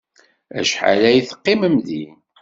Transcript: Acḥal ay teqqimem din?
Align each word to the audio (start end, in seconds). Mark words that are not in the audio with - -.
Acḥal 0.59 1.01
ay 1.09 1.19
teqqimem 1.21 1.75
din? 1.87 2.13